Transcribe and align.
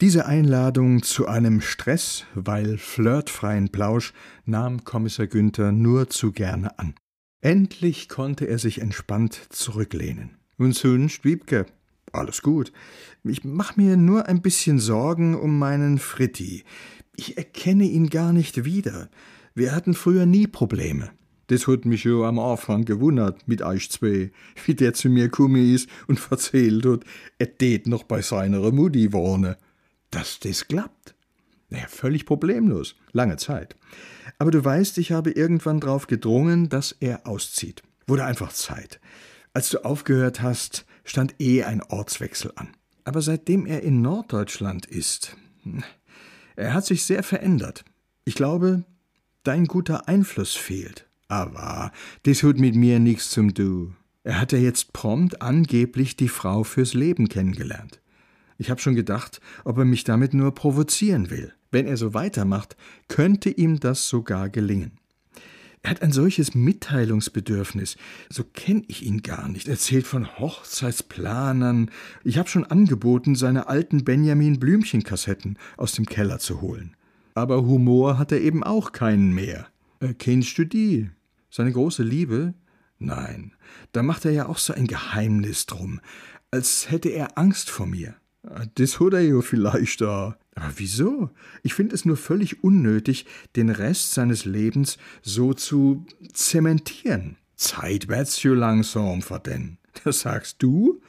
Diese 0.00 0.24
Einladung 0.24 1.02
zu 1.02 1.28
einem 1.28 1.60
Stress, 1.60 2.24
weil 2.34 2.78
flirtfreien 2.78 3.68
Plausch 3.68 4.14
nahm 4.46 4.82
Kommissar 4.84 5.26
Günther 5.26 5.72
nur 5.72 6.08
zu 6.08 6.32
gerne 6.32 6.78
an. 6.78 6.94
Endlich 7.42 8.08
konnte 8.08 8.46
er 8.46 8.58
sich 8.58 8.80
entspannt 8.80 9.48
zurücklehnen. 9.50 10.38
Und 10.56 10.74
sonst, 10.74 11.26
Wiebke, 11.26 11.66
alles 12.12 12.40
gut. 12.40 12.72
Ich 13.24 13.44
mach 13.44 13.76
mir 13.76 13.98
nur 13.98 14.26
ein 14.26 14.40
bisschen 14.40 14.78
Sorgen 14.78 15.34
um 15.34 15.58
meinen 15.58 15.98
Fritti. 15.98 16.64
Ich 17.14 17.36
erkenne 17.36 17.84
ihn 17.84 18.08
gar 18.08 18.32
nicht 18.32 18.64
wieder. 18.64 19.10
Wir 19.54 19.74
hatten 19.74 19.92
früher 19.92 20.24
nie 20.24 20.46
Probleme. 20.46 21.10
Das 21.48 21.66
hat 21.66 21.84
mich 21.84 22.02
schon 22.02 22.24
am 22.24 22.38
Anfang 22.38 22.86
gewundert 22.86 23.46
mit 23.46 23.60
euch 23.60 23.90
zwei, 23.90 24.30
wie 24.64 24.74
der 24.74 24.94
zu 24.94 25.10
mir 25.10 25.24
gekommen 25.24 25.74
ist 25.74 25.90
und 26.06 26.20
erzählt 26.30 26.86
hat, 26.86 27.04
er 27.38 27.58
tät 27.58 27.86
noch 27.86 28.04
bei 28.04 28.22
seiner 28.22 28.72
Mutti 28.72 29.12
wohnen. 29.12 29.56
Dass 30.10 30.40
das 30.40 30.66
klappt. 30.68 31.14
Naja, 31.68 31.86
völlig 31.88 32.26
problemlos. 32.26 32.96
Lange 33.12 33.36
Zeit. 33.36 33.76
Aber 34.38 34.50
du 34.50 34.64
weißt, 34.64 34.98
ich 34.98 35.12
habe 35.12 35.30
irgendwann 35.30 35.80
drauf 35.80 36.06
gedrungen, 36.06 36.68
dass 36.68 36.92
er 36.92 37.26
auszieht. 37.26 37.82
Wurde 38.06 38.24
einfach 38.24 38.52
Zeit. 38.52 39.00
Als 39.52 39.70
du 39.70 39.84
aufgehört 39.84 40.42
hast, 40.42 40.84
stand 41.04 41.40
eh 41.40 41.64
ein 41.64 41.82
Ortswechsel 41.82 42.52
an. 42.56 42.68
Aber 43.04 43.22
seitdem 43.22 43.66
er 43.66 43.82
in 43.82 44.02
Norddeutschland 44.02 44.86
ist, 44.86 45.36
er 46.56 46.74
hat 46.74 46.86
sich 46.86 47.04
sehr 47.04 47.22
verändert. 47.22 47.84
Ich 48.24 48.34
glaube, 48.34 48.84
dein 49.42 49.66
guter 49.66 50.08
Einfluss 50.08 50.54
fehlt. 50.54 51.08
Aber 51.28 51.92
das 52.24 52.42
hat 52.42 52.58
mit 52.58 52.74
mir 52.74 52.98
nichts 52.98 53.30
zum 53.30 53.54
Du. 53.54 53.94
Er 54.22 54.40
hat 54.40 54.52
ja 54.52 54.58
jetzt 54.58 54.92
prompt 54.92 55.40
angeblich 55.40 56.16
die 56.16 56.28
Frau 56.28 56.64
fürs 56.64 56.94
Leben 56.94 57.28
kennengelernt. 57.28 58.00
Ich 58.60 58.68
habe 58.68 58.78
schon 58.78 58.94
gedacht, 58.94 59.40
ob 59.64 59.78
er 59.78 59.86
mich 59.86 60.04
damit 60.04 60.34
nur 60.34 60.54
provozieren 60.54 61.30
will. 61.30 61.54
Wenn 61.70 61.86
er 61.86 61.96
so 61.96 62.12
weitermacht, 62.12 62.76
könnte 63.08 63.48
ihm 63.48 63.80
das 63.80 64.06
sogar 64.06 64.50
gelingen. 64.50 64.98
Er 65.80 65.92
hat 65.92 66.02
ein 66.02 66.12
solches 66.12 66.54
Mitteilungsbedürfnis. 66.54 67.96
So 68.28 68.44
kenne 68.44 68.82
ich 68.86 69.02
ihn 69.02 69.22
gar 69.22 69.48
nicht. 69.48 69.66
Erzählt 69.66 70.06
von 70.06 70.38
Hochzeitsplanern. 70.38 71.90
Ich 72.22 72.36
habe 72.36 72.50
schon 72.50 72.66
angeboten, 72.66 73.34
seine 73.34 73.66
alten 73.66 74.04
Benjamin 74.04 74.60
Blümchen-Kassetten 74.60 75.56
aus 75.78 75.92
dem 75.92 76.04
Keller 76.04 76.38
zu 76.38 76.60
holen. 76.60 76.94
Aber 77.32 77.64
Humor 77.64 78.18
hat 78.18 78.30
er 78.30 78.42
eben 78.42 78.62
auch 78.62 78.92
keinen 78.92 79.32
mehr. 79.32 79.68
Äh, 80.00 80.12
kennst 80.12 80.58
du 80.58 80.66
die? 80.66 81.08
Seine 81.48 81.72
große 81.72 82.02
Liebe? 82.02 82.52
Nein, 82.98 83.54
da 83.92 84.02
macht 84.02 84.26
er 84.26 84.32
ja 84.32 84.48
auch 84.48 84.58
so 84.58 84.74
ein 84.74 84.86
Geheimnis 84.86 85.64
drum, 85.64 86.02
als 86.50 86.90
hätte 86.90 87.08
er 87.08 87.38
Angst 87.38 87.70
vor 87.70 87.86
mir. 87.86 88.19
Das 88.74 89.00
hat 89.00 89.12
er 89.12 89.20
ja 89.20 89.40
vielleicht 89.42 90.00
da. 90.00 90.36
Aber 90.54 90.72
wieso? 90.76 91.30
Ich 91.62 91.74
finde 91.74 91.94
es 91.94 92.04
nur 92.04 92.16
völlig 92.16 92.64
unnötig, 92.64 93.26
den 93.56 93.70
Rest 93.70 94.12
seines 94.12 94.44
Lebens 94.44 94.98
so 95.22 95.54
zu 95.54 96.06
zementieren. 96.32 97.36
Zeit 97.56 98.08
wird's 98.08 98.42
jo 98.42 98.54
langsam, 98.54 99.22
denn. 99.44 99.76
Das 100.04 100.20
sagst 100.20 100.62
du? 100.62 101.00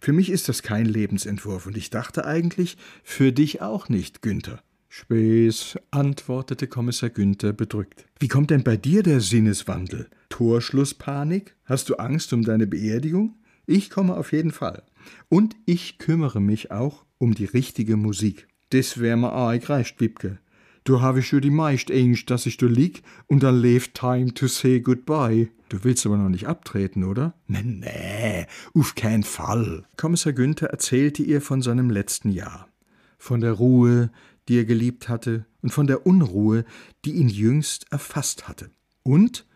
Für 0.00 0.12
mich 0.12 0.30
ist 0.30 0.48
das 0.48 0.62
kein 0.62 0.86
Lebensentwurf 0.86 1.66
und 1.66 1.76
ich 1.76 1.90
dachte 1.90 2.24
eigentlich, 2.24 2.78
für 3.04 3.32
dich 3.32 3.60
auch 3.60 3.88
nicht, 3.88 4.22
Günther. 4.22 4.62
Späß, 4.88 5.78
antwortete 5.92 6.66
Kommissar 6.66 7.10
Günther 7.10 7.52
bedrückt. 7.52 8.06
Wie 8.18 8.26
kommt 8.26 8.50
denn 8.50 8.64
bei 8.64 8.76
dir 8.76 9.04
der 9.04 9.20
Sinneswandel? 9.20 10.08
Torschlusspanik? 10.30 11.54
Hast 11.64 11.90
du 11.90 11.96
Angst 11.96 12.32
um 12.32 12.42
deine 12.42 12.66
Beerdigung? 12.66 13.36
Ich 13.66 13.90
komme 13.90 14.16
auf 14.16 14.32
jeden 14.32 14.50
Fall. 14.50 14.82
Und 15.28 15.56
ich 15.66 15.98
kümmere 15.98 16.40
mich 16.40 16.70
auch 16.70 17.04
um 17.18 17.34
die 17.34 17.44
richtige 17.44 17.96
Musik. 17.96 18.48
Das 18.70 19.00
wär 19.00 19.16
mir 19.16 19.32
arg 19.32 19.68
recht, 19.68 20.00
Wipke. 20.00 20.38
Du 20.84 21.00
habe 21.00 21.22
schon 21.22 21.42
die 21.42 21.50
meist 21.50 21.90
Angst, 21.90 22.30
dass 22.30 22.46
ich 22.46 22.56
da 22.56 22.66
lieg 22.66 23.02
und 23.26 23.42
dann 23.42 23.60
lebt 23.60 23.94
time 23.94 24.32
to 24.32 24.46
say 24.46 24.80
goodbye. 24.80 25.48
Du 25.68 25.84
willst 25.84 26.06
aber 26.06 26.16
noch 26.16 26.30
nicht 26.30 26.48
abtreten, 26.48 27.04
oder? 27.04 27.34
Nee, 27.46 27.62
nee, 27.62 28.46
auf 28.74 28.94
keinen 28.94 29.22
Fall. 29.22 29.84
Kommissar 29.96 30.32
Günther 30.32 30.68
erzählte 30.68 31.22
ihr 31.22 31.40
von 31.40 31.62
seinem 31.62 31.90
letzten 31.90 32.30
Jahr. 32.30 32.68
Von 33.18 33.40
der 33.40 33.52
Ruhe, 33.52 34.10
die 34.48 34.58
er 34.58 34.64
geliebt 34.64 35.08
hatte, 35.08 35.46
und 35.62 35.70
von 35.70 35.86
der 35.86 36.06
Unruhe, 36.06 36.64
die 37.04 37.12
ihn 37.12 37.28
jüngst 37.28 37.86
erfasst 37.92 38.48
hatte. 38.48 38.70
Und? 39.02 39.46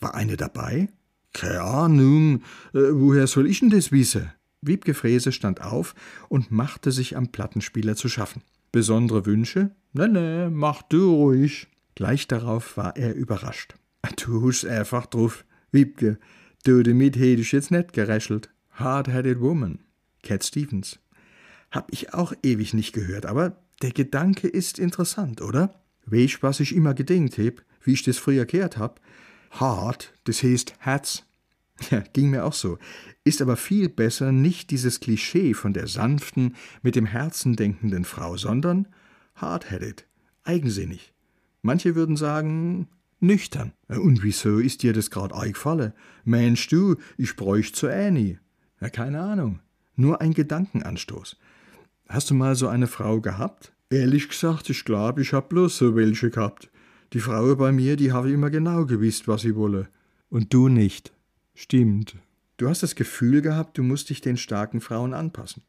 War 0.00 0.14
eine 0.14 0.36
dabei? 0.36 0.88
Keine 1.32 1.62
Ahnung, 1.62 2.42
äh, 2.74 2.80
woher 2.90 3.26
soll 3.26 3.46
ich 3.46 3.60
denn 3.60 3.70
das 3.70 3.92
wissen? 3.92 4.32
Wiebke 4.62 4.94
Frese 4.94 5.32
stand 5.32 5.60
auf 5.60 5.94
und 6.28 6.50
machte 6.50 6.92
sich 6.92 7.16
am 7.16 7.28
Plattenspieler 7.28 7.96
zu 7.96 8.08
schaffen. 8.08 8.42
Besondere 8.70 9.26
Wünsche? 9.26 9.72
Ne, 9.92 10.08
ne, 10.08 10.50
mach 10.50 10.82
du 10.82 11.14
ruhig. 11.14 11.66
Gleich 11.94 12.26
darauf 12.26 12.76
war 12.76 12.96
er 12.96 13.14
überrascht. 13.14 13.74
Du 14.24 14.48
hast 14.48 14.64
einfach 14.64 15.06
drauf. 15.06 15.44
Wiebke, 15.70 16.18
du 16.64 16.82
damit 16.82 17.16
hätt 17.16 17.38
ich 17.38 17.52
jetzt 17.52 17.70
nicht 17.70 17.92
geräschelt. 17.92 18.50
Hard-headed 18.72 19.40
Woman. 19.40 19.80
Cat 20.22 20.44
Stevens. 20.44 20.98
Hab 21.70 21.92
ich 21.92 22.14
auch 22.14 22.32
ewig 22.42 22.74
nicht 22.74 22.92
gehört, 22.92 23.26
aber 23.26 23.56
der 23.80 23.90
Gedanke 23.90 24.48
ist 24.48 24.78
interessant, 24.78 25.40
oder? 25.40 25.82
Weißt, 26.06 26.42
was 26.42 26.60
ich 26.60 26.74
immer 26.74 26.94
gedenkt 26.94 27.36
heb, 27.38 27.62
wie 27.82 27.92
ich 27.92 28.02
das 28.02 28.18
früher 28.18 28.44
gehört 28.44 28.76
hab? 28.76 29.00
Hart, 29.50 30.12
das 30.24 30.42
heißt 30.42 30.74
Herz. 30.78 31.24
Ja, 31.90 32.00
ging 32.12 32.30
mir 32.30 32.44
auch 32.44 32.52
so. 32.52 32.78
Ist 33.24 33.42
aber 33.42 33.56
viel 33.56 33.88
besser 33.88 34.32
nicht 34.32 34.70
dieses 34.70 35.00
Klischee 35.00 35.54
von 35.54 35.72
der 35.72 35.86
sanften, 35.86 36.54
mit 36.82 36.96
dem 36.96 37.06
Herzen 37.06 37.56
denkenden 37.56 38.04
Frau, 38.04 38.36
sondern 38.36 38.88
hard-headed, 39.36 40.06
eigensinnig. 40.44 41.12
Manche 41.62 41.94
würden 41.94 42.16
sagen, 42.16 42.88
nüchtern. 43.20 43.72
Und 43.88 44.22
wieso 44.22 44.58
ist 44.58 44.82
dir 44.82 44.92
das 44.92 45.10
grad 45.10 45.32
eingefallen? 45.32 45.92
Mensch 46.24 46.68
du, 46.68 46.96
ich 47.16 47.36
bräuchte 47.36 47.78
so 47.78 47.88
Annie. 47.88 48.38
Ja, 48.80 48.90
keine 48.90 49.20
Ahnung. 49.20 49.60
Nur 49.94 50.20
ein 50.20 50.34
Gedankenanstoß. 50.34 51.36
Hast 52.08 52.30
du 52.30 52.34
mal 52.34 52.56
so 52.56 52.68
eine 52.68 52.88
Frau 52.88 53.20
gehabt? 53.20 53.72
Ehrlich 53.90 54.28
gesagt, 54.28 54.70
ich 54.70 54.84
glaube, 54.84 55.22
ich 55.22 55.32
hab 55.32 55.50
bloß 55.50 55.78
so 55.78 55.94
welche 55.94 56.30
gehabt. 56.30 56.70
Die 57.12 57.20
Frau 57.20 57.54
bei 57.56 57.72
mir, 57.72 57.96
die 57.96 58.12
habe 58.12 58.30
immer 58.32 58.50
genau 58.50 58.86
gewusst, 58.86 59.28
was 59.28 59.42
sie 59.42 59.54
wolle. 59.54 59.88
Und 60.28 60.52
du 60.52 60.68
nicht. 60.68 61.12
Stimmt. 61.54 62.16
Du 62.56 62.68
hast 62.68 62.82
das 62.82 62.94
Gefühl 62.94 63.42
gehabt, 63.42 63.78
du 63.78 63.82
musst 63.82 64.10
dich 64.10 64.20
den 64.20 64.36
starken 64.36 64.80
Frauen 64.80 65.14
anpassen. 65.14 65.62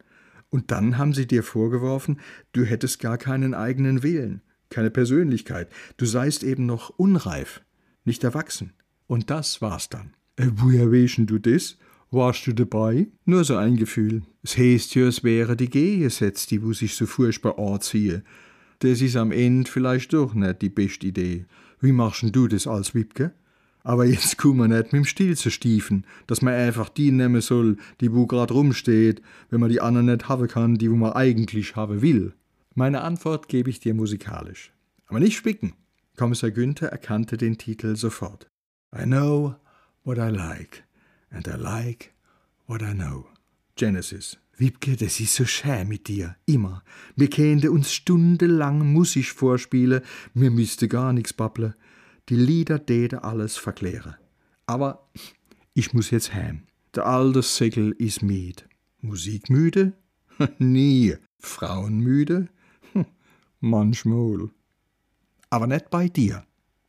Und 0.49 0.69
dann 0.69 0.97
haben 0.97 1.13
sie 1.13 1.25
dir 1.25 1.41
vorgeworfen, 1.41 2.19
du 2.51 2.63
hättest 2.63 2.99
gar 2.99 3.17
keinen 3.17 3.53
eigenen 3.53 4.03
Willen, 4.03 4.41
keine 4.69 4.91
Persönlichkeit, 4.91 5.67
du 5.97 6.05
seist 6.05 6.43
eben 6.43 6.65
noch 6.65 6.91
unreif, 6.91 7.61
nicht 8.05 8.23
erwachsen. 8.23 8.73
Und 9.07 9.29
das 9.29 9.61
war's 9.61 9.89
dann. 9.89 10.13
Äh, 10.35 10.49
woher 10.55 10.91
weschen 10.91 11.25
du 11.25 11.39
das? 11.39 11.77
Warst 12.11 12.45
du 12.45 12.53
dabei? 12.53 13.07
Nur 13.25 13.43
so 13.43 13.55
ein 13.55 13.75
Gefühl. 13.75 14.21
Es 14.43 14.55
heißt 14.55 14.93
ja, 14.93 15.07
es 15.07 15.23
wäre 15.23 15.57
die 15.57 15.69
Gegensätze, 15.69 16.47
die 16.47 16.61
wo 16.61 16.71
sich 16.73 16.93
so 16.93 17.07
furchtbar 17.07 17.57
anziehen. 17.57 18.23
Das 18.79 19.01
ist 19.01 19.15
am 19.15 19.31
Ende 19.31 19.69
vielleicht 19.69 20.13
doch 20.13 20.35
nicht 20.35 20.61
die 20.61 20.69
beste 20.69 21.07
Idee. 21.07 21.45
Wie 21.81 21.91
machst 21.91 22.23
du 22.31 22.47
das 22.47 22.67
als 22.67 22.93
Wipke? 22.93 23.33
Aber 23.83 24.05
jetzt 24.05 24.37
kann 24.37 24.55
man 24.55 24.69
nicht 24.71 24.93
mit 24.93 24.93
dem 24.93 25.05
Stil 25.05 25.35
zu 25.35 25.51
stiefen, 25.51 26.05
dass 26.27 26.41
man 26.41 26.53
einfach 26.53 26.89
die 26.89 27.11
nehmen 27.11 27.41
soll, 27.41 27.77
die 27.99 28.13
wo 28.13 28.25
grad 28.25 28.51
rumsteht, 28.51 29.21
wenn 29.49 29.59
man 29.59 29.69
die 29.69 29.81
anderen 29.81 30.07
nicht 30.07 30.29
haben 30.29 30.47
kann, 30.47 30.77
die 30.77 30.89
wo 30.89 30.95
man 30.95 31.11
eigentlich 31.13 31.75
haben 31.75 32.01
will. 32.01 32.33
Meine 32.75 33.01
Antwort 33.01 33.49
gebe 33.49 33.69
ich 33.69 33.81
dir 33.81 33.93
musikalisch. 33.93 34.71
Aber 35.07 35.19
nicht 35.19 35.35
spicken. 35.35 35.73
Kommissar 36.17 36.51
Günther 36.51 36.87
erkannte 36.87 37.37
den 37.37 37.57
Titel 37.57 37.95
sofort. 37.95 38.47
I 38.95 39.03
know 39.03 39.55
what 40.03 40.17
I 40.17 40.29
like 40.29 40.83
and 41.29 41.47
I 41.47 41.57
like 41.57 42.13
what 42.67 42.81
I 42.81 42.93
know. 42.93 43.25
Genesis. 43.75 44.37
Wiebke, 44.55 44.95
das 44.95 45.19
ist 45.19 45.33
so 45.35 45.45
schön 45.45 45.87
mit 45.87 46.07
dir, 46.07 46.35
immer. 46.45 46.83
Wir 47.15 47.29
könnten 47.29 47.69
uns 47.69 47.91
stundenlang 47.91 48.85
musisch 48.93 49.33
vorspielen, 49.33 50.01
mir 50.35 50.51
müsste 50.51 50.87
gar 50.87 51.11
nichts 51.11 51.33
babbeln. 51.33 51.73
Die 52.29 52.35
Lieder 52.35 52.85
täten 52.85 53.19
alles 53.19 53.57
verklären. 53.57 54.15
Aber 54.65 55.09
ich 55.73 55.93
muss 55.93 56.09
jetzt 56.11 56.33
heim. 56.33 56.63
Der 56.95 57.05
alte 57.05 57.41
Segel 57.41 57.91
ist 57.91 58.21
müde. 58.21 58.63
Musikmüde? 59.01 59.93
Nie. 60.57 61.17
Frauenmüde? 61.39 62.47
Hm, 62.93 63.05
manchmal. 63.59 64.49
Aber 65.49 65.67
nicht 65.67 65.89
bei 65.89 66.07
dir. 66.07 66.45